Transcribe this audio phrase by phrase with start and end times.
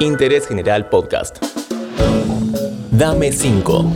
[0.00, 1.42] Interés General Podcast.
[2.90, 3.92] Dame 5.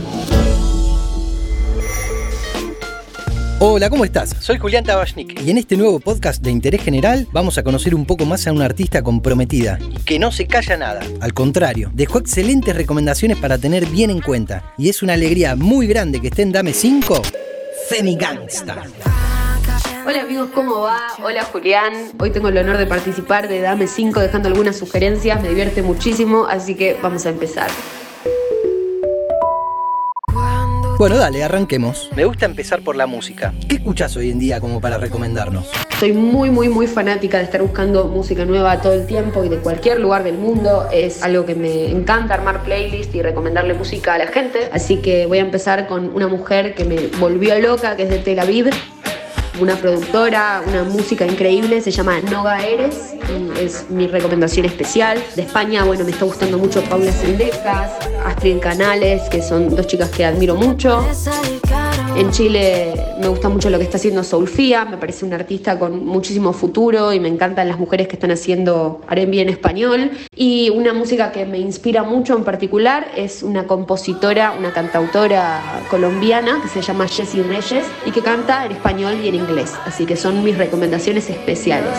[3.59, 4.35] Hola, ¿cómo estás?
[4.39, 8.05] Soy Julián Tabachnik y en este nuevo podcast de Interés General vamos a conocer un
[8.05, 11.01] poco más a una artista comprometida y que no se calla nada.
[11.19, 15.85] Al contrario, dejó excelentes recomendaciones para tener bien en cuenta y es una alegría muy
[15.85, 17.21] grande que esté en Dame 5,
[17.87, 18.83] Femi Gangsta.
[20.03, 20.99] Hola amigos, ¿cómo va?
[21.23, 21.93] Hola Julián.
[22.17, 25.41] Hoy tengo el honor de participar de Dame 5 dejando algunas sugerencias.
[25.41, 27.69] Me divierte muchísimo, así que vamos a empezar.
[30.97, 32.09] Bueno, dale, arranquemos.
[32.15, 33.53] Me gusta empezar por la música.
[33.67, 35.69] ¿Qué escuchas hoy en día como para recomendarnos?
[35.99, 39.57] Soy muy, muy, muy fanática de estar buscando música nueva todo el tiempo y de
[39.57, 40.87] cualquier lugar del mundo.
[40.91, 44.69] Es algo que me encanta armar playlist y recomendarle música a la gente.
[44.71, 48.19] Así que voy a empezar con una mujer que me volvió loca, que es de
[48.19, 48.69] Tel Aviv
[49.59, 53.15] una productora, una música increíble, se llama Noga Eres,
[53.59, 55.21] es mi recomendación especial.
[55.35, 57.91] De España, bueno, me está gustando mucho Paula Sendejas,
[58.25, 61.03] Astrid Canales, que son dos chicas que admiro mucho.
[62.15, 66.05] En Chile me gusta mucho lo que está haciendo Soulfia, me parece una artista con
[66.05, 70.11] muchísimo futuro y me encantan las mujeres que están haciendo R&B en español.
[70.35, 76.59] Y una música que me inspira mucho en particular es una compositora, una cantautora colombiana
[76.61, 79.73] que se llama Jessie Reyes y que canta en español y en inglés.
[79.85, 81.97] Así que son mis recomendaciones especiales.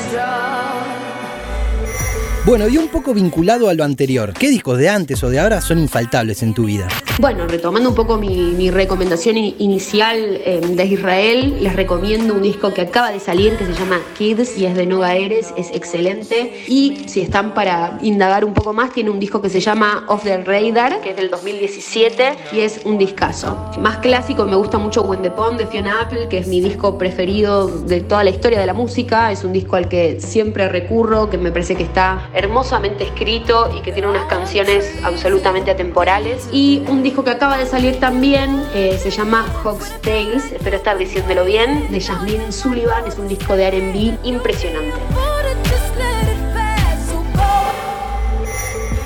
[2.45, 5.61] Bueno, y un poco vinculado a lo anterior, ¿qué discos de antes o de ahora
[5.61, 6.89] son infaltables en tu vida?
[7.21, 12.81] Bueno, retomando un poco mi, recomendación inicial em, de Israel, les recomiendo un disco que
[12.81, 16.65] acaba de salir que se llama Kids y es de Noga Eres, es excelente.
[16.67, 20.25] Y si están para indagar un poco más, tiene un disco que se llama Off
[20.25, 23.71] the Radar, que es del 2017 y es un discazo.
[23.79, 26.99] Más clásico, me gusta mucho When the Pond de Fiona Apple, que es mi disco
[26.99, 29.31] preferido de toda la historia de la música.
[29.31, 33.83] Es un disco al que siempre recurro, que me parece que está hermosamente escrito y
[33.83, 36.49] que tiene unas canciones absolutamente atemporales.
[36.53, 40.99] Y un disco que acaba de salir también eh, se llama Hawk's Tales, espero estar
[40.99, 43.07] diciéndolo bien, de Jasmine Sullivan.
[43.07, 44.97] Es un disco de RB impresionante.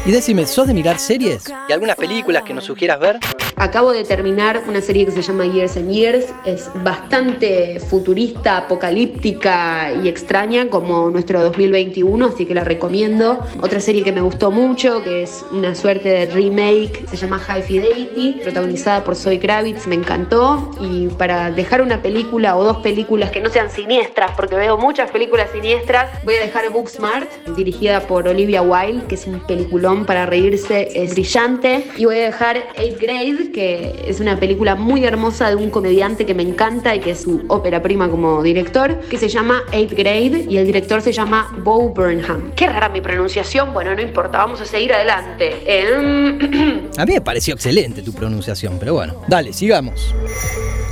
[0.06, 1.52] Y decime, ¿sos de mirar series?
[1.68, 3.18] ¿Y algunas películas que nos sugieras ver?
[3.58, 6.26] Acabo de terminar una serie que se llama Years and Years.
[6.44, 13.38] Es bastante futurista, apocalíptica y extraña como nuestro 2021, así que la recomiendo.
[13.62, 17.62] Otra serie que me gustó mucho, que es una suerte de remake, se llama High
[17.62, 20.70] Fidelity, protagonizada por Zoe Kravitz, me encantó.
[20.78, 25.10] Y para dejar una película o dos películas que no sean siniestras, porque veo muchas
[25.10, 30.26] películas siniestras, voy a dejar Booksmart, dirigida por Olivia Wilde, que es un peliculón para
[30.26, 31.86] reírse, es brillante.
[31.96, 36.26] Y voy a dejar Eighth Grade, que es una película muy hermosa de un comediante
[36.26, 39.92] que me encanta y que es su ópera prima como director, que se llama Eighth
[39.92, 42.52] Grade y el director se llama Bo Burnham.
[42.54, 45.56] Qué rara mi pronunciación, bueno, no importa, vamos a seguir adelante.
[46.98, 50.14] a mí me pareció excelente tu pronunciación, pero bueno, dale, sigamos.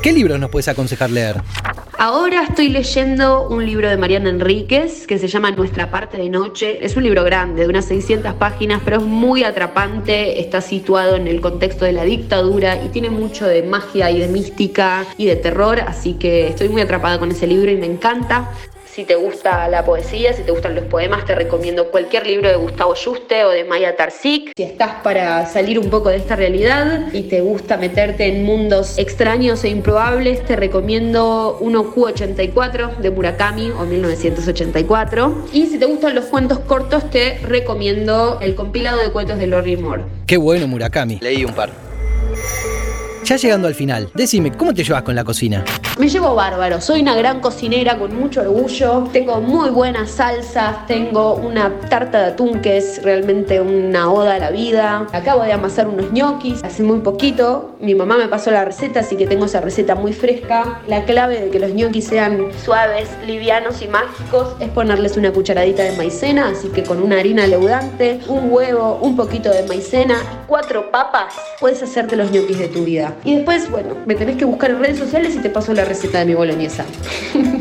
[0.02, 1.36] ¿Qué libros nos puedes aconsejar leer?
[1.98, 6.84] Ahora estoy leyendo un libro de Mariana Enríquez que se llama Nuestra parte de noche.
[6.84, 10.40] Es un libro grande, de unas 600 páginas, pero es muy atrapante.
[10.40, 14.28] Está situado en el contexto de la dictadura y tiene mucho de magia y de
[14.28, 18.50] mística y de terror, así que estoy muy atrapada con ese libro y me encanta.
[18.94, 22.54] Si te gusta la poesía, si te gustan los poemas, te recomiendo cualquier libro de
[22.54, 24.52] Gustavo Juste o de Maya Tarsik.
[24.56, 28.96] Si estás para salir un poco de esta realidad y te gusta meterte en mundos
[28.96, 35.46] extraños e improbables, te recomiendo 1Q84 de Murakami o 1984.
[35.52, 39.76] Y si te gustan los cuentos cortos, te recomiendo el compilado de cuentos de Lori
[39.76, 40.04] Moore.
[40.24, 41.70] Qué bueno Murakami, leí un par.
[43.24, 45.64] Ya llegando al final, decime, ¿cómo te llevas con la cocina?
[45.96, 51.36] Me llevo bárbaro, soy una gran cocinera con mucho orgullo, tengo muy buenas salsas, tengo
[51.36, 55.06] una tarta de atún que es realmente una oda a la vida.
[55.12, 59.16] Acabo de amasar unos ñoquis hace muy poquito, mi mamá me pasó la receta, así
[59.16, 60.80] que tengo esa receta muy fresca.
[60.88, 65.84] La clave de que los ñoquis sean suaves, livianos y mágicos es ponerles una cucharadita
[65.84, 70.46] de maicena, así que con una harina leudante, un huevo, un poquito de maicena y
[70.48, 73.14] cuatro papas, puedes hacerte los ñoquis de tu vida.
[73.22, 76.18] Y después, bueno, me tenés que buscar en redes sociales y te paso la receta
[76.18, 76.84] de mi boloñesa.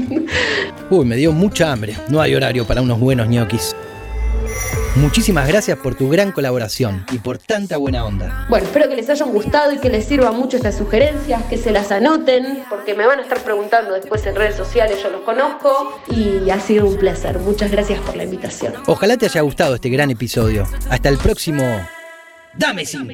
[0.90, 1.96] Uy, me dio mucha hambre.
[2.10, 3.76] No hay horario para unos buenos ñoquis.
[4.96, 8.46] Muchísimas gracias por tu gran colaboración y por tanta buena onda.
[8.48, 11.72] Bueno, espero que les hayan gustado y que les sirvan mucho estas sugerencias, que se
[11.72, 16.00] las anoten, porque me van a estar preguntando después en redes sociales, yo los conozco
[16.12, 17.40] y ha sido un placer.
[17.40, 18.74] Muchas gracias por la invitación.
[18.86, 20.68] Ojalá te haya gustado este gran episodio.
[20.90, 21.64] Hasta el próximo
[22.56, 23.14] Dame 5.